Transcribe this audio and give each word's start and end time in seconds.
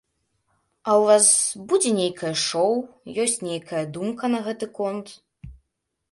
А 0.91 0.93
ў 0.99 1.01
вас 1.09 1.27
будзе 1.73 1.89
нейкае 1.99 2.31
шоў, 2.43 2.73
ёсць 3.25 3.37
нейкая 3.49 3.83
думка 3.99 4.31
на 4.37 4.41
гэты 4.49 4.65
конт? 4.79 5.07